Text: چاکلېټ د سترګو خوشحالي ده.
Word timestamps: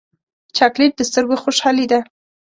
چاکلېټ 0.57 0.91
د 0.97 1.01
سترګو 1.09 1.35
خوشحالي 1.43 1.85
ده. 1.91 1.99